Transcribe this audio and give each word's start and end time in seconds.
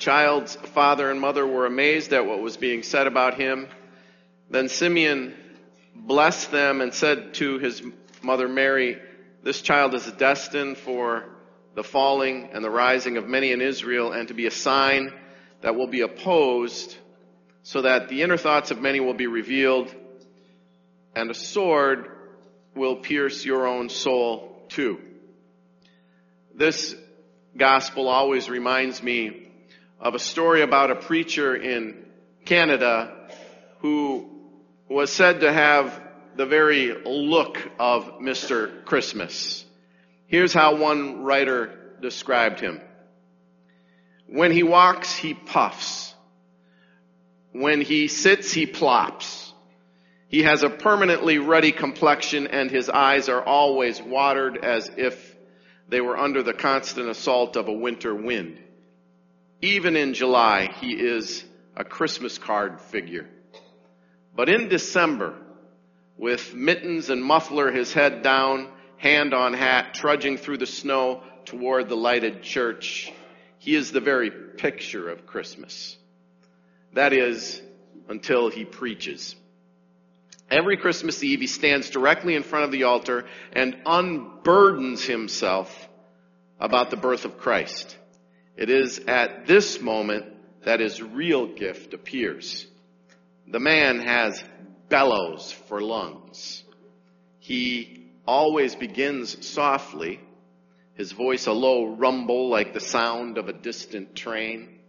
child's 0.00 0.56
father 0.56 1.10
and 1.10 1.20
mother 1.20 1.46
were 1.46 1.66
amazed 1.66 2.12
at 2.12 2.26
what 2.26 2.40
was 2.40 2.56
being 2.56 2.82
said 2.82 3.06
about 3.06 3.34
him. 3.34 3.68
Then 4.50 4.68
Simeon 4.68 5.34
blessed 5.94 6.50
them 6.50 6.80
and 6.80 6.92
said 6.92 7.34
to 7.34 7.58
his 7.58 7.82
mother 8.22 8.48
Mary, 8.48 8.98
This 9.42 9.60
child 9.60 9.94
is 9.94 10.10
destined 10.12 10.78
for 10.78 11.26
the 11.74 11.84
falling 11.84 12.50
and 12.52 12.64
the 12.64 12.70
rising 12.70 13.16
of 13.16 13.28
many 13.28 13.52
in 13.52 13.60
Israel 13.60 14.12
and 14.12 14.26
to 14.28 14.34
be 14.34 14.46
a 14.46 14.50
sign 14.50 15.12
that 15.60 15.76
will 15.76 15.86
be 15.86 16.00
opposed 16.00 16.96
so 17.62 17.82
that 17.82 18.08
the 18.08 18.22
inner 18.22 18.36
thoughts 18.36 18.70
of 18.70 18.80
many 18.80 18.98
will 18.98 19.14
be 19.14 19.26
revealed 19.26 19.94
and 21.14 21.30
a 21.30 21.34
sword 21.34 22.08
will 22.74 22.96
pierce 22.96 23.44
your 23.44 23.66
own 23.66 23.88
soul 23.88 24.64
too. 24.68 24.98
This 26.54 26.94
gospel 27.56 28.08
always 28.08 28.48
reminds 28.48 29.02
me 29.02 29.49
of 30.00 30.14
a 30.14 30.18
story 30.18 30.62
about 30.62 30.90
a 30.90 30.96
preacher 30.96 31.54
in 31.54 32.06
Canada 32.46 33.28
who 33.80 34.30
was 34.88 35.12
said 35.12 35.40
to 35.40 35.52
have 35.52 36.00
the 36.36 36.46
very 36.46 36.94
look 37.04 37.58
of 37.78 38.18
Mr. 38.20 38.84
Christmas. 38.84 39.64
Here's 40.26 40.54
how 40.54 40.76
one 40.76 41.22
writer 41.22 41.96
described 42.00 42.60
him. 42.60 42.80
When 44.26 44.52
he 44.52 44.62
walks, 44.62 45.14
he 45.14 45.34
puffs. 45.34 46.14
When 47.52 47.80
he 47.80 48.08
sits, 48.08 48.52
he 48.52 48.64
plops. 48.64 49.52
He 50.28 50.44
has 50.44 50.62
a 50.62 50.70
permanently 50.70 51.38
ruddy 51.38 51.72
complexion 51.72 52.46
and 52.46 52.70
his 52.70 52.88
eyes 52.88 53.28
are 53.28 53.42
always 53.42 54.00
watered 54.00 54.64
as 54.64 54.90
if 54.96 55.36
they 55.88 56.00
were 56.00 56.16
under 56.16 56.42
the 56.44 56.54
constant 56.54 57.08
assault 57.08 57.56
of 57.56 57.66
a 57.66 57.72
winter 57.72 58.14
wind. 58.14 58.60
Even 59.62 59.96
in 59.96 60.14
July, 60.14 60.70
he 60.80 60.92
is 60.92 61.44
a 61.76 61.84
Christmas 61.84 62.38
card 62.38 62.80
figure. 62.80 63.28
But 64.34 64.48
in 64.48 64.68
December, 64.68 65.34
with 66.16 66.54
mittens 66.54 67.10
and 67.10 67.22
muffler, 67.22 67.70
his 67.70 67.92
head 67.92 68.22
down, 68.22 68.68
hand 68.96 69.34
on 69.34 69.52
hat, 69.52 69.94
trudging 69.94 70.38
through 70.38 70.58
the 70.58 70.66
snow 70.66 71.22
toward 71.44 71.88
the 71.88 71.96
lighted 71.96 72.42
church, 72.42 73.12
he 73.58 73.74
is 73.74 73.92
the 73.92 74.00
very 74.00 74.30
picture 74.30 75.08
of 75.08 75.26
Christmas. 75.26 75.96
That 76.94 77.12
is, 77.12 77.60
until 78.08 78.48
he 78.48 78.64
preaches. 78.64 79.36
Every 80.50 80.76
Christmas 80.76 81.22
Eve, 81.22 81.40
he 81.40 81.46
stands 81.46 81.90
directly 81.90 82.34
in 82.34 82.42
front 82.42 82.64
of 82.64 82.72
the 82.72 82.84
altar 82.84 83.26
and 83.52 83.76
unburdens 83.86 85.04
himself 85.04 85.88
about 86.58 86.90
the 86.90 86.96
birth 86.96 87.24
of 87.24 87.38
Christ. 87.38 87.96
It 88.56 88.70
is 88.70 88.98
at 89.00 89.46
this 89.46 89.80
moment 89.80 90.26
that 90.64 90.80
his 90.80 91.02
real 91.02 91.46
gift 91.46 91.94
appears. 91.94 92.66
The 93.46 93.60
man 93.60 94.00
has 94.00 94.42
bellows 94.88 95.52
for 95.52 95.80
lungs. 95.80 96.62
He 97.38 98.10
always 98.26 98.74
begins 98.74 99.46
softly, 99.46 100.20
his 100.94 101.12
voice 101.12 101.46
a 101.46 101.52
low 101.52 101.94
rumble 101.94 102.48
like 102.48 102.74
the 102.74 102.80
sound 102.80 103.38
of 103.38 103.48
a 103.48 103.52
distant 103.52 104.14
train. 104.14 104.80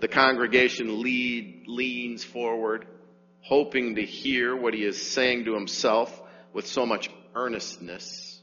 The 0.00 0.08
congregation 0.08 1.02
lead, 1.02 1.64
leans 1.66 2.24
forward 2.24 2.86
hoping 3.46 3.94
to 3.94 4.02
hear 4.02 4.56
what 4.56 4.74
he 4.74 4.84
is 4.84 5.00
saying 5.00 5.44
to 5.44 5.54
himself 5.54 6.20
with 6.52 6.66
so 6.66 6.84
much 6.84 7.08
earnestness. 7.34 8.40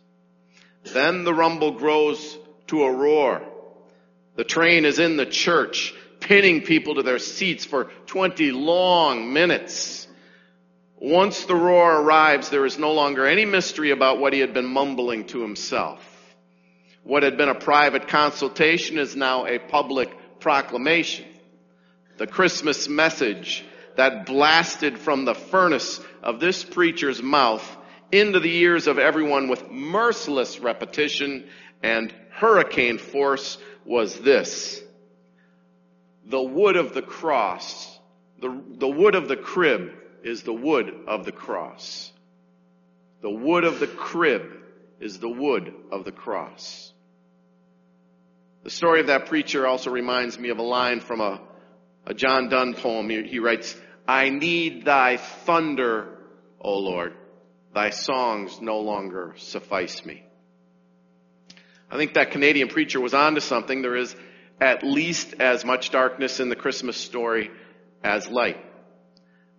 Then 0.86 1.26
the 1.26 1.34
rumble 1.34 1.72
grows 1.72 2.38
to 2.68 2.84
a 2.84 2.92
roar. 2.92 3.42
The 4.36 4.44
train 4.44 4.86
is 4.86 5.00
in 5.00 5.18
the 5.18 5.26
church, 5.26 5.94
pinning 6.20 6.62
people 6.62 6.96
to 6.96 7.04
their 7.04 7.20
seats 7.20 7.66
for 7.66 7.92
20 8.08 8.52
long 8.52 9.32
minutes. 9.34 10.08
Once 10.98 11.46
the 11.46 11.56
roar 11.56 12.02
arrives, 12.02 12.50
there 12.50 12.66
is 12.66 12.80
no 12.80 12.94
longer 12.94 13.28
any 13.28 13.46
mystery 13.46 13.92
about 13.92 14.20
what 14.20 14.34
he 14.34 14.40
had 14.40 14.54
been 14.54 14.66
mumbling 14.66 15.26
to 15.28 15.42
himself. 15.42 16.02
What 17.04 17.24
had 17.24 17.38
been 17.38 17.50
a 17.50 17.56
private 17.56 18.08
consultation 18.08 18.98
is 18.98 19.16
now 19.16 19.46
a 19.46 19.60
public 19.60 20.10
proclamation. 20.40 21.26
The 22.18 22.28
Christmas 22.28 22.88
message 22.88 23.66
that 23.98 24.26
blasted 24.26 24.98
from 24.98 25.26
the 25.26 25.36
furnace 25.36 26.00
of 26.24 26.40
this 26.40 26.64
preacher's 26.64 27.22
mouth 27.22 27.78
into 28.12 28.40
the 28.40 28.56
ears 28.56 28.88
of 28.88 28.98
everyone 28.98 29.50
with 29.50 29.70
merciless 29.70 30.60
repetition 30.60 31.46
and 31.82 32.14
hurricane 32.32 32.98
force 32.98 33.58
was 33.86 34.20
this. 34.20 34.82
The 36.26 36.42
wood 36.42 36.76
of 36.76 36.94
the 36.94 37.02
cross, 37.02 38.00
the, 38.40 38.62
the 38.78 38.88
wood 38.88 39.16
of 39.16 39.28
the 39.28 39.36
crib 39.36 39.92
is 40.24 40.44
the 40.44 40.54
wood 40.54 40.94
of 41.08 41.26
the 41.26 41.32
cross. 41.32 42.12
The 43.22 43.30
wood 43.30 43.64
of 43.64 43.80
the 43.80 43.88
crib 43.88 44.44
is 45.00 45.20
the 45.20 45.30
wood 45.30 45.74
of 45.92 46.06
the 46.06 46.12
cross. 46.12 46.92
The 48.64 48.70
story 48.70 49.02
of 49.02 49.08
that 49.08 49.26
preacher 49.26 49.68
also 49.68 49.92
reminds 49.92 50.40
me 50.40 50.50
of 50.50 50.60
a 50.60 50.64
line 50.64 51.02
from 51.02 51.20
a 51.20 51.42
a 52.06 52.14
John 52.14 52.50
Donne 52.50 52.74
poem. 52.74 53.10
He, 53.10 53.24
he 53.24 53.40
writes, 53.40 53.76
I 54.08 54.30
need 54.30 54.86
thy 54.86 55.18
thunder, 55.18 56.18
O 56.60 56.78
Lord. 56.78 57.14
Thy 57.74 57.90
songs 57.90 58.62
no 58.62 58.80
longer 58.80 59.34
suffice 59.38 60.06
me. 60.06 60.24
I 61.90 61.98
think 61.98 62.16
that 62.16 62.32
Canadian 62.32 62.68
preacher 62.68 63.00
was 63.00 63.14
onto 63.14 63.40
something. 63.40 63.82
There 63.82 63.96
is 63.96 64.16
at 64.60 64.84
least 64.84 65.36
as 65.40 65.66
much 65.66 65.92
darkness 65.92 66.40
in 66.40 66.50
the 66.50 66.56
Christmas 66.56 66.98
story 66.98 67.52
as 68.04 68.28
light. 68.28 68.58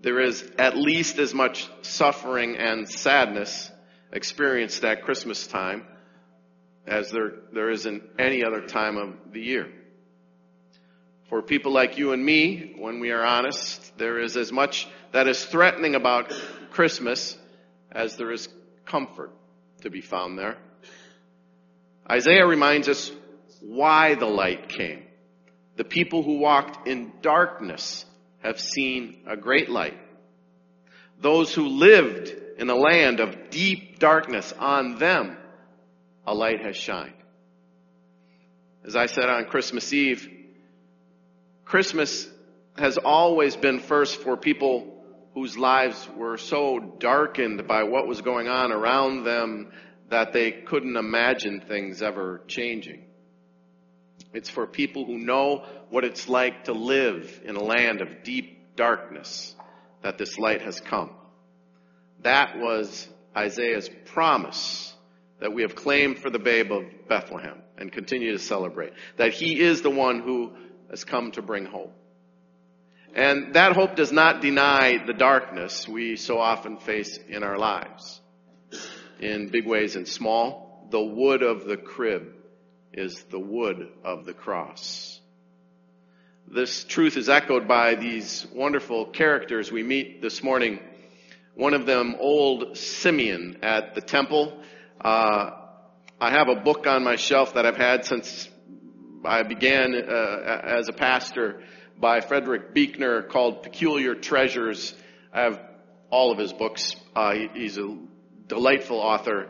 There 0.01 0.21
is 0.21 0.43
at 0.59 0.77
least 0.77 1.19
as 1.19 1.33
much 1.33 1.69
suffering 1.83 2.57
and 2.57 2.89
sadness 2.89 3.71
experienced 4.13 4.85
at 4.85 5.05
Christmas 5.05 5.47
time 5.47 5.87
as 6.87 7.11
there, 7.11 7.33
there 7.53 7.71
is 7.71 7.87
in 7.87 8.03
any 8.19 8.45
other 8.45 8.61
time 8.61 8.97
of 8.97 9.33
the 9.33 9.41
year. 9.41 9.69
For 11.29 11.41
people 11.43 11.73
like 11.73 11.97
you 11.97 12.13
and 12.13 12.25
me, 12.25 12.75
when 12.79 13.01
we 13.01 13.11
are 13.11 13.25
honest, 13.25 13.97
there 13.97 14.19
is 14.19 14.37
as 14.37 14.53
much 14.53 14.87
that 15.13 15.27
is 15.27 15.45
threatening 15.45 15.95
about 15.95 16.33
Christmas 16.71 17.39
as 17.91 18.17
there 18.17 18.31
is 18.31 18.49
comfort 18.85 19.31
to 19.81 19.91
be 19.91 20.01
found 20.01 20.39
there. 20.39 20.59
Isaiah 22.11 22.47
reminds 22.47 22.89
us 22.89 23.11
why 23.61 24.15
the 24.15 24.27
light 24.27 24.69
came. 24.69 25.05
The 25.77 25.85
people 25.85 26.23
who 26.23 26.39
walked 26.39 26.87
in 26.87 27.13
darkness 27.23 28.05
have 28.43 28.61
seen 28.61 29.23
a 29.27 29.37
great 29.37 29.69
light. 29.71 29.99
Those 31.21 31.55
who 31.55 31.67
lived 31.67 32.35
in 32.59 32.69
a 32.69 32.75
land 32.75 33.21
of 33.21 33.51
deep 33.51 33.99
darkness, 33.99 34.53
on 34.59 34.99
them 34.99 35.37
a 36.27 36.35
light 36.35 36.61
has 36.61 36.77
shined. 36.77 37.15
As 38.85 38.97
I 38.97 39.07
said 39.07 39.29
on 39.29 39.47
Christmas 39.47 39.93
Eve, 39.93 40.29
Christmas 41.65 42.29
has 42.77 42.99
always 42.99 43.57
been 43.57 43.81
first 43.81 44.21
for 44.21 44.37
people 44.37 45.03
whose 45.33 45.57
lives 45.57 46.09
were 46.17 46.37
so 46.37 46.79
darkened 46.99 47.67
by 47.67 47.85
what 47.85 48.07
was 48.07 48.21
going 48.21 48.47
on 48.47 48.73
around 48.73 49.25
them 49.25 49.73
that 50.11 50.33
they 50.33 50.51
couldn't 50.53 50.97
imagine 50.97 51.61
things 51.61 52.03
ever 52.03 52.43
changing. 52.47 53.05
It's 54.33 54.51
for 54.51 54.67
people 54.67 55.05
who 55.05 55.19
know 55.19 55.65
what 55.91 56.05
it's 56.05 56.29
like 56.29 56.65
to 56.65 56.73
live 56.73 57.41
in 57.45 57.57
a 57.57 57.63
land 57.63 58.01
of 58.01 58.23
deep 58.23 58.77
darkness 58.77 59.55
that 60.03 60.19
this 60.19 60.39
light 60.39 60.63
has 60.63 60.81
come. 60.81 61.11
That 62.23 62.59
was 62.59 63.09
Isaiah's 63.37 63.89
promise 64.07 64.95
that 65.41 65.53
we 65.53 65.63
have 65.63 65.75
claimed 65.75 66.19
for 66.19 66.31
the 66.31 66.39
babe 66.39 66.73
of 66.73 66.85
Bethlehem 67.09 67.63
and 67.77 67.93
continue 67.93 68.33
to 68.33 68.39
celebrate. 68.39 68.93
That 69.17 69.33
he 69.33 69.61
is 69.61 69.83
the 69.83 69.91
one 69.91 70.21
who 70.21 70.53
has 70.91 71.05
come 71.05 71.33
to 71.33 71.43
bring 71.43 71.67
hope. 71.67 71.93
And 73.15 73.55
that 73.55 73.75
hope 73.75 73.95
does 73.95 74.11
not 74.11 74.41
deny 74.43 75.05
the 75.05 75.13
darkness 75.13 75.87
we 75.87 76.17
so 76.17 76.39
often 76.39 76.79
face 76.79 77.19
in 77.29 77.43
our 77.45 77.59
lives. 77.59 78.21
In 79.25 79.49
big 79.49 79.67
ways 79.67 79.97
and 79.97 80.07
small, 80.07 80.87
the 80.91 81.01
wood 81.03 81.43
of 81.43 81.65
the 81.65 81.79
crib 81.79 82.35
is 82.93 83.25
the 83.31 83.41
wood 83.41 83.89
of 84.05 84.27
the 84.27 84.35
cross. 84.35 85.19
This 86.47 86.85
truth 86.85 87.17
is 87.17 87.31
echoed 87.31 87.67
by 87.67 87.95
these 87.95 88.47
wonderful 88.53 89.07
characters 89.07 89.73
we 89.73 89.83
meet 89.83 90.21
this 90.21 90.43
morning. 90.43 90.79
One 91.55 91.73
of 91.73 91.87
them, 91.87 92.17
old 92.19 92.77
Simeon 92.77 93.61
at 93.63 93.95
the 93.95 94.03
temple. 94.03 94.61
Uh, 95.01 95.53
I 96.21 96.31
have 96.31 96.49
a 96.49 96.57
book 96.57 96.87
on 96.87 97.03
my 97.03 97.17
shelf 97.17 97.55
that 97.55 97.65
I've 97.65 97.79
had 97.79 98.05
since 98.05 98.51
I 99.25 99.43
began 99.43 99.95
uh, 99.95 100.61
as 100.65 100.89
a 100.89 100.93
pastor 100.93 101.63
by 101.99 102.21
Frederick 102.21 102.75
Buechner 102.75 103.23
called 103.23 103.63
Peculiar 103.63 104.15
Treasures. 104.15 104.95
I 105.33 105.45
have 105.45 105.63
all 106.11 106.31
of 106.31 106.37
his 106.37 106.53
books. 106.53 106.95
Uh, 107.17 107.33
he, 107.33 107.49
he's 107.55 107.79
a 107.79 107.97
delightful 108.47 108.99
author. 108.99 109.49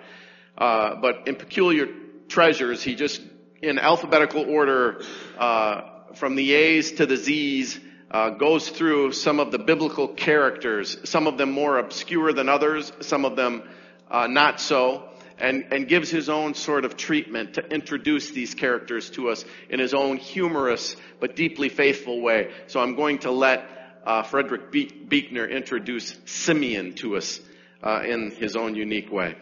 Uh, 0.57 0.97
but 0.97 1.27
in 1.27 1.37
Peculiar 1.37 1.89
Treasures, 2.29 2.83
he 2.83 2.95
just, 2.95 3.21
in 3.63 3.79
alphabetical 3.79 4.49
order, 4.49 5.03
uh, 5.39 5.83
from 6.15 6.37
the 6.37 6.53
A's 6.53 6.93
to 6.93 7.07
the 7.07 7.17
Z's, 7.17 7.79
uh, 8.11 8.31
goes 8.31 8.69
through 8.69 9.13
some 9.13 9.41
of 9.41 9.51
the 9.51 9.59
biblical 9.59 10.09
characters, 10.09 10.97
some 11.09 11.27
of 11.27 11.37
them 11.37 11.51
more 11.51 11.79
obscure 11.79 12.33
than 12.33 12.49
others, 12.49 12.93
some 13.01 13.25
of 13.25 13.35
them 13.35 13.63
uh, 14.11 14.29
not 14.29 14.61
so, 14.61 15.09
and, 15.39 15.67
and 15.73 15.89
gives 15.89 16.11
his 16.11 16.29
own 16.29 16.55
sort 16.55 16.85
of 16.85 16.97
treatment 16.97 17.55
to 17.55 17.67
introduce 17.67 18.31
these 18.31 18.55
characters 18.55 19.11
to 19.11 19.31
us 19.31 19.45
in 19.69 19.81
his 19.81 19.93
own 19.93 20.17
humorous 20.17 20.95
but 21.19 21.35
deeply 21.35 21.69
faithful 21.69 22.21
way. 22.21 22.53
So 22.69 22.81
I'm 22.81 22.95
going 22.95 23.19
to 23.21 23.33
let 23.33 23.69
uh, 24.07 24.23
Frederick 24.23 24.71
Be- 24.71 24.87
Buechner 24.87 25.47
introduce 25.47 26.17
Simeon 26.25 26.95
to 26.97 27.17
us 27.17 27.41
uh, 27.85 28.01
in 28.05 28.31
his 28.31 28.57
own 28.57 28.75
unique 28.75 29.13
way. 29.13 29.37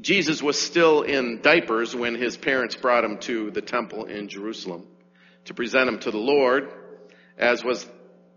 Jesus 0.00 0.42
was 0.42 0.58
still 0.58 1.02
in 1.02 1.40
diapers 1.42 1.94
when 1.94 2.14
his 2.14 2.36
parents 2.36 2.76
brought 2.76 3.04
him 3.04 3.18
to 3.18 3.50
the 3.50 3.62
temple 3.62 4.04
in 4.04 4.28
Jerusalem 4.28 4.86
to 5.46 5.54
present 5.54 5.88
him 5.88 5.98
to 6.00 6.10
the 6.10 6.18
Lord, 6.18 6.68
as 7.36 7.64
was 7.64 7.86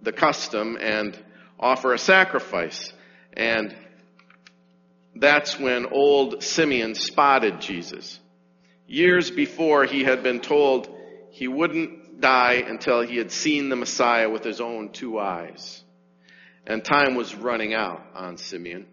the 0.01 0.13
custom, 0.13 0.77
and 0.79 1.17
offer 1.59 1.93
a 1.93 1.97
sacrifice. 1.97 2.91
And 3.33 3.75
that's 5.15 5.59
when 5.59 5.87
old 5.87 6.43
Simeon 6.43 6.95
spotted 6.95 7.61
Jesus. 7.61 8.19
Years 8.87 9.29
before, 9.29 9.85
he 9.85 10.03
had 10.03 10.23
been 10.23 10.39
told 10.39 10.89
he 11.31 11.47
wouldn't 11.47 12.21
die 12.21 12.63
until 12.65 13.01
he 13.01 13.17
had 13.17 13.31
seen 13.31 13.69
the 13.69 13.75
Messiah 13.75 14.29
with 14.29 14.43
his 14.43 14.61
own 14.61 14.89
two 14.91 15.19
eyes. 15.19 15.83
And 16.69 16.85
time 16.85 17.15
was 17.15 17.33
running 17.33 17.73
out 17.73 18.01
on 18.13 18.37
Simeon. 18.37 18.85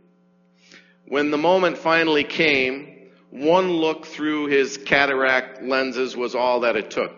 When 1.07 1.31
the 1.31 1.37
moment 1.37 1.77
finally 1.77 2.25
came, 2.25 3.11
one 3.31 3.71
look 3.71 4.07
through 4.07 4.47
his 4.47 4.79
cataract 4.79 5.63
lenses 5.63 6.17
was 6.17 6.35
all 6.35 6.61
that 6.61 6.77
it 6.77 6.91
took. 6.91 7.13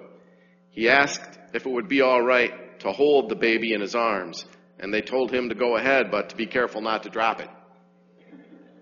He 0.71 0.89
asked 0.89 1.39
if 1.55 1.65
it 1.65 1.71
would 1.71 1.89
be 1.89 2.01
all 2.01 2.21
right 2.21 2.81
to 2.81 2.91
hold 2.91 3.29
the 3.29 3.37
baby 3.37 3.73
in 3.73 3.81
his 3.81 3.95
arms, 3.95 4.45
and 4.81 4.93
they 4.93 5.01
told 5.01 5.33
him 5.33 5.49
to 5.49 5.55
go 5.55 5.77
ahead, 5.77 6.11
but 6.11 6.31
to 6.31 6.37
be 6.37 6.47
careful 6.47 6.81
not 6.81 7.05
to 7.05 7.09
drop 7.09 7.41
it. 7.41 7.49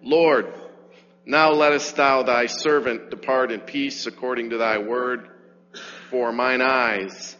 Lord, 0.02 0.52
now 1.26 1.52
lettest 1.52 1.94
thou 1.96 2.22
thy 2.22 2.46
servant 2.46 3.10
depart 3.10 3.52
in 3.52 3.60
peace 3.60 4.06
according 4.06 4.50
to 4.50 4.58
thy 4.58 4.78
word, 4.78 5.28
for 6.10 6.32
mine 6.32 6.62
eyes 6.62 7.36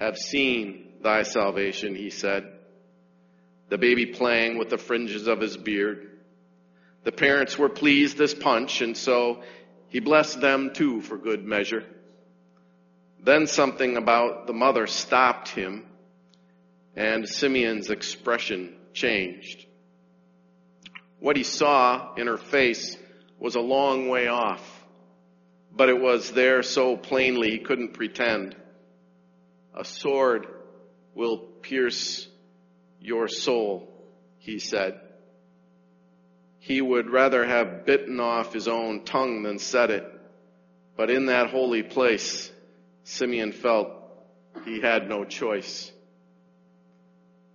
have 0.00 0.16
seen 0.16 0.94
thy 1.02 1.22
salvation, 1.22 1.94
he 1.94 2.10
said. 2.10 2.55
The 3.68 3.78
baby 3.78 4.06
playing 4.06 4.58
with 4.58 4.70
the 4.70 4.78
fringes 4.78 5.26
of 5.26 5.40
his 5.40 5.56
beard. 5.56 6.10
The 7.04 7.12
parents 7.12 7.58
were 7.58 7.68
pleased 7.68 8.20
as 8.20 8.34
punch, 8.34 8.80
and 8.80 8.96
so 8.96 9.42
he 9.88 10.00
blessed 10.00 10.40
them 10.40 10.72
too 10.72 11.00
for 11.00 11.16
good 11.16 11.44
measure. 11.44 11.84
Then 13.22 13.46
something 13.46 13.96
about 13.96 14.46
the 14.46 14.52
mother 14.52 14.86
stopped 14.86 15.48
him, 15.48 15.84
and 16.94 17.28
Simeon's 17.28 17.90
expression 17.90 18.76
changed. 18.92 19.66
What 21.18 21.36
he 21.36 21.42
saw 21.42 22.14
in 22.14 22.26
her 22.26 22.38
face 22.38 22.96
was 23.38 23.54
a 23.54 23.60
long 23.60 24.08
way 24.08 24.28
off, 24.28 24.84
but 25.72 25.88
it 25.88 26.00
was 26.00 26.30
there 26.30 26.62
so 26.62 26.96
plainly 26.96 27.50
he 27.50 27.58
couldn't 27.58 27.94
pretend. 27.94 28.54
A 29.74 29.84
sword 29.84 30.46
will 31.14 31.38
pierce 31.38 32.28
your 33.06 33.28
soul, 33.28 33.88
he 34.38 34.58
said. 34.58 35.00
He 36.58 36.82
would 36.82 37.08
rather 37.08 37.46
have 37.46 37.86
bitten 37.86 38.18
off 38.18 38.52
his 38.52 38.66
own 38.66 39.04
tongue 39.04 39.44
than 39.44 39.60
said 39.60 39.90
it, 39.90 40.04
but 40.96 41.08
in 41.08 41.26
that 41.26 41.50
holy 41.50 41.84
place, 41.84 42.50
Simeon 43.04 43.52
felt 43.52 43.90
he 44.64 44.80
had 44.80 45.08
no 45.08 45.24
choice. 45.24 45.92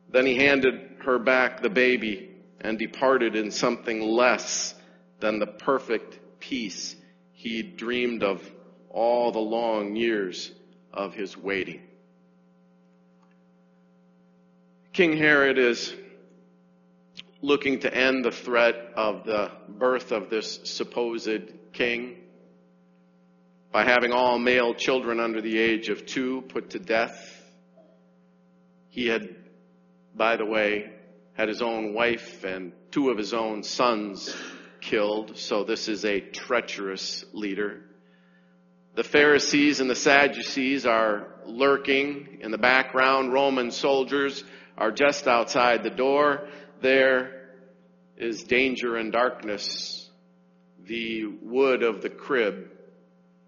Then 0.09 0.25
he 0.25 0.35
handed 0.35 0.99
her 1.03 1.19
back 1.19 1.61
the 1.61 1.69
baby 1.69 2.29
and 2.61 2.79
departed 2.79 3.35
in 3.35 3.51
something 3.51 3.99
less 3.99 4.73
than 5.19 5.39
the 5.39 5.47
perfect 5.47 6.17
peace 6.39 6.95
he 7.33 7.61
dreamed 7.61 8.23
of 8.23 8.41
all 8.89 9.33
the 9.33 9.39
long 9.39 9.97
years 9.97 10.49
of 10.93 11.13
his 11.13 11.35
waiting. 11.35 11.81
King 14.93 15.15
Herod 15.15 15.57
is 15.57 15.95
looking 17.41 17.79
to 17.79 17.93
end 17.93 18.25
the 18.25 18.31
threat 18.31 18.75
of 18.97 19.23
the 19.23 19.49
birth 19.69 20.11
of 20.11 20.29
this 20.29 20.59
supposed 20.65 21.43
king 21.71 22.17
by 23.71 23.85
having 23.85 24.11
all 24.11 24.37
male 24.37 24.73
children 24.73 25.21
under 25.21 25.39
the 25.39 25.57
age 25.57 25.87
of 25.87 26.05
two 26.05 26.41
put 26.41 26.71
to 26.71 26.79
death. 26.79 27.41
He 28.89 29.07
had, 29.07 29.33
by 30.13 30.35
the 30.35 30.45
way, 30.45 30.91
had 31.35 31.47
his 31.47 31.61
own 31.61 31.93
wife 31.93 32.43
and 32.43 32.73
two 32.91 33.11
of 33.11 33.17
his 33.17 33.33
own 33.33 33.63
sons 33.63 34.35
killed, 34.81 35.37
so 35.37 35.63
this 35.63 35.87
is 35.87 36.03
a 36.03 36.19
treacherous 36.19 37.23
leader. 37.31 37.81
The 38.95 39.05
Pharisees 39.05 39.79
and 39.79 39.89
the 39.89 39.95
Sadducees 39.95 40.85
are 40.85 41.27
lurking 41.45 42.39
in 42.41 42.51
the 42.51 42.57
background. 42.57 43.31
Roman 43.31 43.71
soldiers 43.71 44.43
are 44.81 44.91
just 44.91 45.27
outside 45.27 45.83
the 45.83 45.91
door. 45.91 46.47
There 46.81 47.49
is 48.17 48.41
danger 48.41 48.95
and 48.95 49.11
darkness. 49.11 50.09
The 50.87 51.27
wood 51.27 51.83
of 51.83 52.01
the 52.01 52.09
crib 52.09 52.67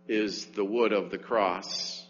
is 0.08 0.46
the 0.46 0.64
wood 0.64 0.94
of 0.94 1.10
the 1.10 1.18
cross. 1.18 2.06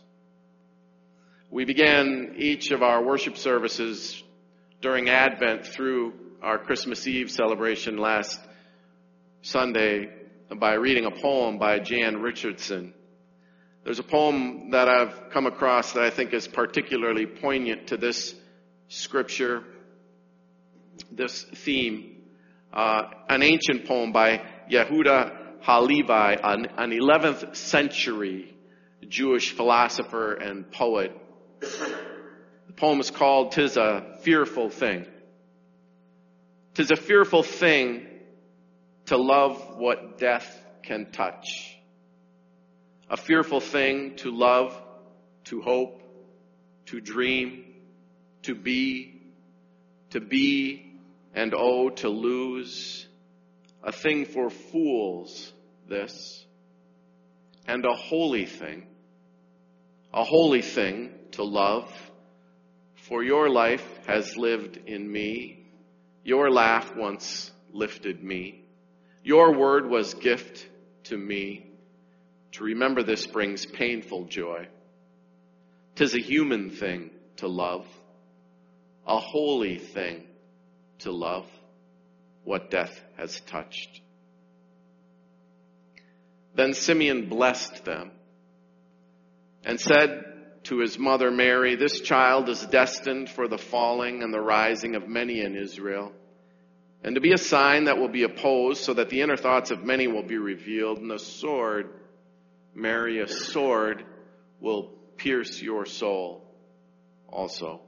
We 1.50 1.64
began 1.64 2.36
each 2.36 2.72
of 2.72 2.84
our 2.84 3.02
worship 3.02 3.38
services 3.38 4.22
during 4.81 5.08
Advent 5.08 5.68
through 5.68 6.12
our 6.42 6.58
Christmas 6.58 7.08
Eve 7.08 7.31
celebration 7.31 7.96
last 7.96 8.42
Sunday 9.42 10.10
by 10.54 10.74
reading 10.74 11.06
a 11.06 11.12
poem 11.12 11.60
by 11.60 11.80
Jan 11.80 12.22
Richardson. 12.22 12.94
There's 13.86 14.00
a 14.00 14.04
poem 14.04 14.72
that 14.72 14.90
I've 14.90 15.30
come 15.31 15.46
across 15.46 15.94
that 15.94 16.04
I 16.04 16.10
think 16.10 16.34
is 16.34 16.46
particularly 16.46 17.26
poignant 17.26 17.88
to 17.88 17.96
this 17.96 18.36
scripture, 18.94 19.63
this 21.12 21.44
theme. 21.44 22.22
Uh, 22.72 23.04
an 23.30 23.44
ancient 23.44 23.86
poem 23.86 24.12
by 24.12 24.42
Yehuda 24.72 25.38
Halevi, 25.62 26.40
an, 26.44 26.68
an 26.78 26.92
11th 26.92 27.56
century 27.56 28.56
Jewish 29.07 29.52
philosopher 29.52 30.33
and 30.33 30.71
poet. 30.71 31.12
The 31.59 32.73
poem 32.76 33.00
is 33.00 33.12
called 33.12 33.52
Tis 33.52 33.78
a 33.78 34.18
Fearful 34.21 34.69
Thing. 34.69 35.06
Tis 36.73 36.90
a 36.90 36.95
fearful 36.95 37.44
thing 37.44 38.07
to 39.06 39.18
love 39.18 39.78
what 39.78 40.18
death 40.18 40.59
can 40.81 41.12
touch. 41.12 41.78
A 43.09 43.18
fearful 43.18 43.59
thing 43.59 44.16
to 44.18 44.31
love, 44.31 44.76
to 45.45 45.62
hope, 45.62 46.02
to 46.88 47.00
dream, 47.00 47.72
to 48.44 48.56
be, 48.56 49.21
to 50.12 50.19
be, 50.19 50.94
and 51.33 51.54
oh, 51.56 51.90
to 51.90 52.09
lose 52.09 53.07
a 53.83 53.92
thing 53.92 54.26
for 54.26 54.50
fools, 54.50 55.52
this, 55.88 56.45
and 57.68 57.85
a 57.85 57.94
holy 57.94 58.45
thing, 58.45 58.88
a 60.14 60.23
holy 60.23 60.62
thing 60.62 61.12
to 61.31 61.44
love, 61.44 61.92
for 62.95 63.23
your 63.23 63.50
life 63.50 63.85
has 64.07 64.38
lived 64.38 64.78
in 64.85 65.12
me, 65.12 65.66
your 66.23 66.50
laugh 66.50 66.95
once 66.95 67.52
lifted 67.73 68.23
me, 68.23 68.64
your 69.23 69.57
word 69.57 69.90
was 69.90 70.14
gift 70.14 70.68
to 71.06 71.18
me. 71.18 71.66
To 72.54 72.64
remember 72.64 73.02
this 73.04 73.26
brings 73.26 73.66
painful 73.66 74.26
joy. 74.26 74.68
Tis 75.95 76.14
a 76.14 76.19
human 76.19 76.69
thing 76.69 77.09
to 77.38 77.47
love, 77.47 77.88
a 79.06 79.18
holy 79.18 79.78
thing 79.78 80.24
to 81.00 81.12
love 81.12 81.45
what 82.44 82.69
death 82.69 83.02
has 83.18 83.40
touched. 83.42 84.02
Then 86.56 86.74
Simeon 86.74 87.30
blessed 87.30 87.83
them 87.83 88.12
and 89.66 89.80
said 89.80 90.24
to 90.64 90.80
his 90.80 90.98
mother 90.98 91.31
Mary, 91.31 91.76
This 91.76 92.00
child 92.02 92.50
is 92.50 92.66
destined 92.66 93.30
for 93.30 93.48
the 93.48 93.57
falling 93.57 94.24
and 94.24 94.33
the 94.33 94.42
rising 94.42 94.95
of 94.95 95.07
many 95.07 95.42
in 95.42 95.56
Israel, 95.56 96.12
and 97.04 97.16
to 97.16 97.22
be 97.22 97.33
a 97.33 97.38
sign 97.38 97.86
that 97.86 97.98
will 97.98 98.10
be 98.10 98.24
opposed, 98.24 98.83
so 98.83 98.94
that 98.94 99.10
the 99.10 99.22
inner 99.22 99.36
thoughts 99.36 99.72
of 99.72 99.83
many 99.83 100.07
will 100.07 100.24
be 100.24 100.38
revealed, 100.38 101.00
and 101.00 101.10
the 101.10 101.19
sword, 101.19 101.90
Mary, 102.74 103.19
a 103.19 103.28
sword, 103.28 104.06
will 104.62 104.83
pierce 105.18 105.62
your 105.62 105.86
soul 105.86 106.45
also. 107.28 107.81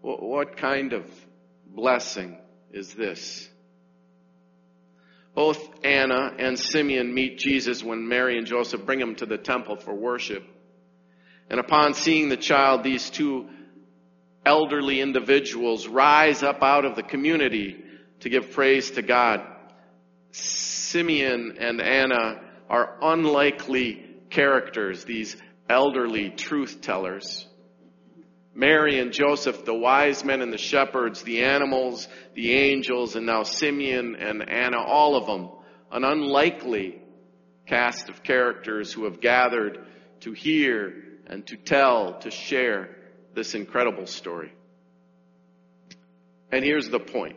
What 0.00 0.56
kind 0.56 0.92
of 0.92 1.04
blessing 1.66 2.38
is 2.72 2.94
this. 2.94 3.48
Both 5.34 5.84
Anna 5.84 6.34
and 6.38 6.58
Simeon 6.58 7.14
meet 7.14 7.38
Jesus 7.38 7.84
when 7.84 8.08
Mary 8.08 8.36
and 8.36 8.46
Joseph 8.46 8.84
bring 8.84 9.00
him 9.00 9.14
to 9.16 9.26
the 9.26 9.38
temple 9.38 9.76
for 9.76 9.94
worship. 9.94 10.44
And 11.48 11.60
upon 11.60 11.94
seeing 11.94 12.28
the 12.28 12.36
child, 12.36 12.82
these 12.82 13.10
two 13.10 13.48
elderly 14.44 15.00
individuals 15.00 15.86
rise 15.86 16.42
up 16.42 16.62
out 16.62 16.84
of 16.84 16.96
the 16.96 17.02
community 17.02 17.84
to 18.20 18.28
give 18.28 18.52
praise 18.52 18.92
to 18.92 19.02
God. 19.02 19.42
Simeon 20.32 21.56
and 21.58 21.80
Anna 21.80 22.40
are 22.68 22.96
unlikely 23.02 24.04
characters, 24.30 25.04
these 25.04 25.36
elderly 25.68 26.30
truth 26.30 26.80
tellers. 26.80 27.46
Mary 28.54 28.98
and 28.98 29.12
Joseph, 29.12 29.64
the 29.64 29.74
wise 29.74 30.24
men 30.24 30.42
and 30.42 30.52
the 30.52 30.58
shepherds, 30.58 31.22
the 31.22 31.42
animals, 31.44 32.08
the 32.34 32.52
angels, 32.52 33.14
and 33.14 33.26
now 33.26 33.44
Simeon 33.44 34.16
and 34.16 34.48
Anna, 34.48 34.78
all 34.82 35.16
of 35.16 35.26
them, 35.26 35.50
an 35.92 36.04
unlikely 36.04 37.00
cast 37.66 38.08
of 38.08 38.22
characters 38.22 38.92
who 38.92 39.04
have 39.04 39.20
gathered 39.20 39.86
to 40.20 40.32
hear 40.32 40.94
and 41.26 41.46
to 41.46 41.56
tell, 41.56 42.18
to 42.18 42.30
share 42.30 42.96
this 43.34 43.54
incredible 43.54 44.06
story. 44.06 44.52
And 46.50 46.64
here's 46.64 46.88
the 46.88 46.98
point. 46.98 47.36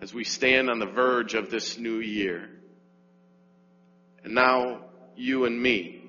As 0.00 0.12
we 0.12 0.24
stand 0.24 0.70
on 0.70 0.78
the 0.78 0.86
verge 0.86 1.34
of 1.34 1.50
this 1.50 1.78
new 1.78 1.98
year, 1.98 2.48
and 4.24 4.34
now 4.34 4.86
you 5.14 5.44
and 5.44 5.60
me, 5.60 6.02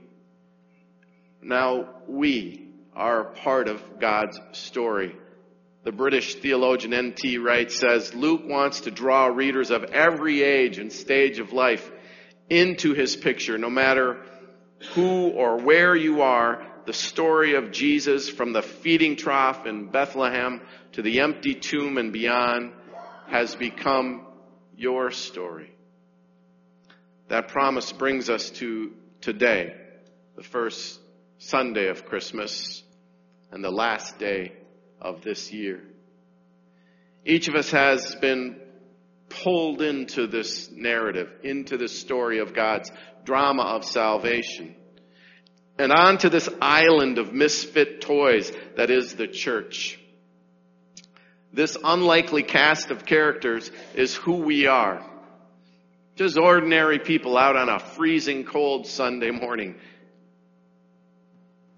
now 1.42 1.90
we 2.08 2.71
are 2.96 3.24
part 3.24 3.68
of 3.68 4.00
God's 4.00 4.40
story. 4.52 5.16
The 5.84 5.92
British 5.92 6.36
theologian 6.36 6.94
N.T. 6.94 7.38
Wright 7.38 7.72
says 7.72 8.14
Luke 8.14 8.44
wants 8.46 8.82
to 8.82 8.92
draw 8.92 9.28
readers 9.28 9.72
of 9.72 9.86
every 9.86 10.44
age 10.44 10.78
and 10.78 10.92
stage 10.92 11.40
of 11.40 11.54
life 11.54 11.90
into 12.50 12.94
his 12.94 13.16
picture, 13.16 13.58
no 13.58 13.70
matter 13.70 14.22
who 14.94 15.30
or 15.30 15.58
where 15.58 15.96
you 15.96 16.22
are. 16.22 16.68
The 16.86 16.94
story 16.94 17.56
of 17.56 17.72
Jesus 17.72 18.30
from 18.30 18.54
the 18.54 18.62
feeding 18.62 19.16
trough 19.16 19.66
in 19.66 19.88
Bethlehem 19.90 20.62
to 20.94 21.02
the 21.02 21.22
empty 21.22 21.56
tomb 21.56 21.98
and 21.98 22.12
beyond 22.12 22.74
has 23.28 23.56
become 23.56 24.26
your 24.76 25.12
story. 25.12 25.74
That 27.30 27.48
promise 27.48 27.92
brings 27.94 28.30
us 28.30 28.50
to 28.52 28.92
today, 29.22 29.76
the 30.36 30.44
first 30.44 31.00
Sunday 31.42 31.88
of 31.88 32.06
Christmas 32.06 32.84
and 33.52 33.64
the 33.64 33.72
last 33.72 34.20
day 34.20 34.52
of 35.02 35.24
this 35.24 35.52
year. 35.52 35.82
Each 37.26 37.48
of 37.48 37.56
us 37.56 37.72
has 37.72 38.14
been 38.16 38.62
pulled 39.28 39.82
into 39.82 40.28
this 40.28 40.70
narrative, 40.70 41.32
into 41.44 41.78
this 41.78 42.00
story 42.00 42.38
of 42.40 42.54
God's 42.54 42.92
drama 43.24 43.64
of 43.64 43.86
salvation, 43.86 44.76
and 45.80 45.92
onto 45.92 46.30
this 46.30 46.48
island 46.62 47.18
of 47.18 47.34
misfit 47.34 48.02
toys 48.02 48.52
that 48.78 48.92
is 48.92 49.16
the 49.16 49.28
church. 49.28 50.00
This 51.52 51.76
unlikely 51.84 52.44
cast 52.44 52.92
of 52.92 53.04
characters 53.04 53.72
is 53.96 54.14
who 54.14 54.44
we 54.44 54.68
are. 54.68 55.04
Just 56.18 56.38
ordinary 56.38 57.00
people 57.00 57.36
out 57.36 57.56
on 57.56 57.68
a 57.68 57.80
freezing 57.80 58.44
cold 58.44 58.86
Sunday 58.86 59.32
morning 59.32 59.76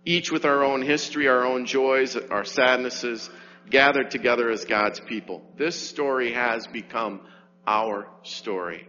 each 0.06 0.32
with 0.32 0.46
our 0.46 0.64
own 0.64 0.82
history, 0.82 1.28
our 1.28 1.46
own 1.46 1.66
joys, 1.66 2.16
our 2.16 2.44
sadnesses, 2.46 3.30
gathered 3.70 4.12
together 4.12 4.50
as 4.50 4.66
God's 4.66 5.00
people. 5.00 5.42
This 5.58 5.80
story 5.90 6.34
has 6.34 6.68
become 6.68 7.22
our 7.66 8.08
story. 8.24 8.88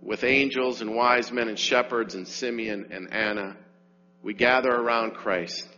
With 0.00 0.24
angels 0.24 0.80
and 0.80 0.94
wise 0.94 1.32
men 1.32 1.48
and 1.48 1.58
shepherds 1.58 2.14
and 2.14 2.26
Simeon 2.26 2.88
and 2.90 3.12
Anna, 3.12 3.56
we 4.22 4.34
gather 4.34 4.70
around 4.70 5.12
Christ 5.12 5.68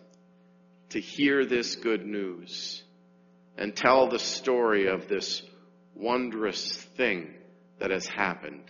to 0.91 1.01
hear 1.01 1.47
this 1.47 1.77
good 1.77 2.05
news 2.05 2.83
and 3.57 3.75
tell 3.75 4.09
the 4.09 4.19
story 4.19 4.89
of 4.89 5.09
this 5.09 5.43
wondrous 5.95 6.73
thing 6.97 7.35
that 7.79 7.91
has 7.91 8.07
happened. 8.07 8.65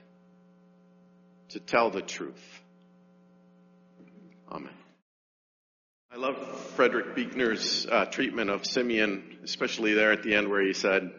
To 1.50 1.60
tell 1.60 1.90
the 1.90 2.02
truth. 2.02 2.60
Amen. 4.50 4.72
I 6.12 6.16
love 6.16 6.36
Frederick 6.74 7.14
Buechner's 7.14 7.86
uh, 7.86 8.04
treatment 8.06 8.50
of 8.50 8.66
Simeon, 8.66 9.38
especially 9.44 9.94
there 9.94 10.10
at 10.10 10.24
the 10.24 10.34
end 10.34 10.50
where 10.50 10.60
he 10.60 10.72
said, 10.72 11.12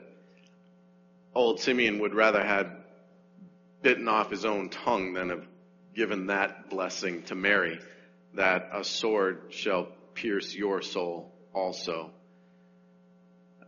old 1.34 1.62
Simeon 1.62 2.00
would 2.00 2.14
rather 2.14 2.44
have 2.44 2.70
bitten 3.82 4.10
off 4.10 4.30
his 4.30 4.44
own 4.44 4.68
tongue 4.68 5.14
than 5.14 5.30
have 5.30 5.48
given 5.96 6.28
that 6.28 6.70
blessing 6.70 7.24
to 7.24 7.36
Mary, 7.36 7.80
that 8.34 8.70
a 8.74 8.84
sword 8.84 9.44
shall 9.52 9.88
pierce 10.14 10.54
your 10.54 10.82
soul 10.82 11.32
also. 11.54 12.12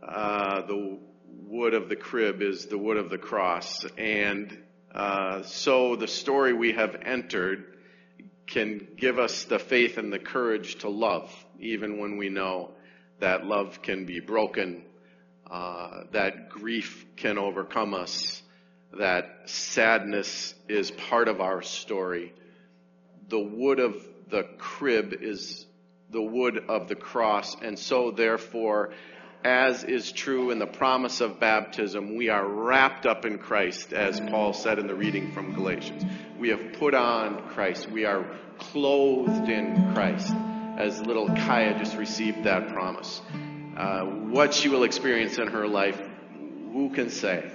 Uh, 0.06 0.60
the 0.66 0.98
wood 1.46 1.72
of 1.72 1.88
the 1.88 1.96
crib 1.96 2.42
is 2.42 2.66
the 2.66 2.76
wood 2.76 2.98
of 2.98 3.08
the 3.08 3.16
cross. 3.16 3.86
And 3.96 4.62
uh, 4.94 5.42
so 5.44 5.96
the 5.96 6.06
story 6.06 6.52
we 6.52 6.72
have 6.72 6.94
entered 7.02 7.73
can 8.46 8.86
give 8.96 9.18
us 9.18 9.44
the 9.44 9.58
faith 9.58 9.98
and 9.98 10.12
the 10.12 10.18
courage 10.18 10.76
to 10.76 10.88
love, 10.88 11.30
even 11.58 11.98
when 11.98 12.16
we 12.16 12.28
know 12.28 12.70
that 13.20 13.46
love 13.46 13.80
can 13.82 14.04
be 14.04 14.20
broken, 14.20 14.82
uh, 15.50 16.04
that 16.12 16.50
grief 16.50 17.06
can 17.16 17.38
overcome 17.38 17.94
us, 17.94 18.42
that 18.98 19.42
sadness 19.46 20.54
is 20.68 20.90
part 20.90 21.28
of 21.28 21.40
our 21.40 21.62
story. 21.62 22.32
The 23.28 23.40
wood 23.40 23.80
of 23.80 23.96
the 24.28 24.44
crib 24.58 25.14
is 25.20 25.66
the 26.10 26.22
wood 26.22 26.64
of 26.68 26.88
the 26.88 26.94
cross, 26.94 27.56
and 27.60 27.78
so 27.78 28.10
therefore, 28.10 28.92
as 29.44 29.84
is 29.84 30.12
true 30.12 30.50
in 30.50 30.58
the 30.58 30.66
promise 30.66 31.20
of 31.20 31.40
baptism, 31.40 32.16
we 32.16 32.28
are 32.28 32.46
wrapped 32.46 33.04
up 33.04 33.24
in 33.24 33.38
Christ, 33.38 33.92
as 33.92 34.20
Paul 34.20 34.52
said 34.52 34.78
in 34.78 34.86
the 34.86 34.94
reading 34.94 35.32
from 35.32 35.52
Galatians. 35.54 36.04
We 36.38 36.48
have 36.50 36.74
put 36.74 36.94
on 36.94 37.48
Christ. 37.50 37.90
We 37.90 38.04
are 38.04 38.26
clothed 38.58 39.48
in 39.48 39.94
Christ, 39.94 40.32
as 40.76 41.00
little 41.00 41.28
Kaya 41.28 41.78
just 41.78 41.96
received 41.96 42.44
that 42.44 42.72
promise. 42.72 43.20
Uh, 43.76 44.04
what 44.04 44.54
she 44.54 44.68
will 44.68 44.84
experience 44.84 45.38
in 45.38 45.48
her 45.48 45.66
life, 45.66 46.00
who 46.72 46.90
can 46.90 47.10
say? 47.10 47.50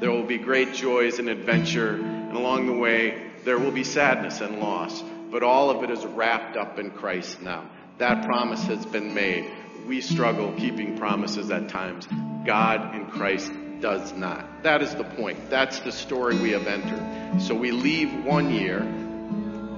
There 0.00 0.10
will 0.10 0.26
be 0.26 0.38
great 0.38 0.74
joys 0.74 1.18
and 1.18 1.28
adventure, 1.28 1.94
and 1.94 2.36
along 2.36 2.66
the 2.66 2.72
way, 2.72 3.30
there 3.44 3.58
will 3.58 3.70
be 3.70 3.84
sadness 3.84 4.40
and 4.40 4.60
loss, 4.60 5.02
but 5.30 5.42
all 5.42 5.70
of 5.70 5.82
it 5.84 5.90
is 5.90 6.04
wrapped 6.04 6.56
up 6.56 6.78
in 6.78 6.90
Christ 6.90 7.42
now. 7.42 7.68
That 7.98 8.24
promise 8.24 8.64
has 8.64 8.84
been 8.86 9.14
made 9.14 9.50
we 9.86 10.00
struggle 10.00 10.52
keeping 10.52 10.96
promises 10.96 11.50
at 11.50 11.68
times. 11.68 12.06
God 12.44 12.94
in 12.94 13.06
Christ 13.06 13.52
does 13.82 14.12
not. 14.12 14.62
That 14.62 14.80
is 14.80 14.94
the 14.94 15.04
point. 15.04 15.50
That's 15.50 15.80
the 15.80 15.92
story 15.92 16.38
we 16.38 16.52
have 16.52 16.66
entered. 16.66 17.42
So 17.42 17.54
we 17.54 17.72
leave 17.72 18.24
one 18.24 18.50
year 18.50 18.78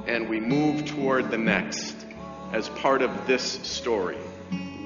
and 0.07 0.29
we 0.29 0.39
move 0.39 0.85
toward 0.85 1.31
the 1.31 1.39
next 1.39 1.97
as 2.53 2.69
part 2.69 3.03
of 3.03 3.27
this 3.27 3.43
story. 3.43 4.19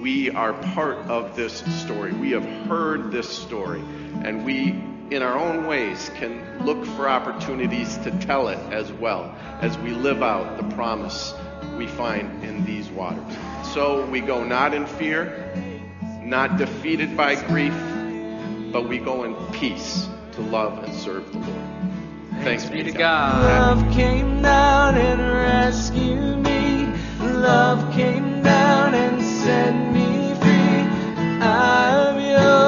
We 0.00 0.30
are 0.30 0.54
part 0.54 0.96
of 1.08 1.34
this 1.34 1.64
story. 1.82 2.12
We 2.12 2.30
have 2.30 2.44
heard 2.66 3.10
this 3.10 3.28
story 3.28 3.82
and 4.25 4.46
we 4.46 4.68
in 5.10 5.22
our 5.22 5.37
own 5.37 5.66
ways 5.66 6.10
can 6.14 6.64
look 6.64 6.84
for 6.84 7.08
opportunities 7.08 7.96
to 7.98 8.10
tell 8.20 8.48
it 8.48 8.58
as 8.72 8.92
well 8.92 9.34
as 9.60 9.76
we 9.78 9.90
live 9.90 10.22
out 10.22 10.58
the 10.58 10.75
promise 10.76 11.34
we 11.76 11.87
find 11.87 12.44
in 12.44 12.64
these 12.64 12.88
waters. 12.90 13.25
So 13.72 14.06
we 14.06 14.20
go 14.20 14.44
not 14.44 14.75
in 14.75 14.87
fear, 14.87 15.52
not 16.22 16.58
defeated 16.58 17.16
by 17.16 17.34
grief, 17.46 17.75
but 18.72 18.88
we 18.88 18.98
go 18.98 19.25
in 19.25 19.34
peace 19.52 20.08
to 20.32 20.40
love 20.42 20.84
and 20.84 20.94
serve 20.94 21.30
the 21.32 21.38
Lord. 21.38 21.48
Thanks, 22.42 22.64
Thanks 22.64 22.70
be 22.70 22.82
to 22.82 22.92
God. 22.92 23.42
Love 23.42 23.92
came 23.92 24.42
down 24.42 24.96
and 24.96 25.20
rescued 25.20 26.38
me. 26.38 26.87
Love 27.20 27.92
came 27.92 28.42
down 28.42 28.94
and 28.94 29.22
set 29.22 29.75
me 29.92 30.34
free. 30.34 31.40
I 31.40 32.10
am 32.10 32.20
yours. 32.20 32.67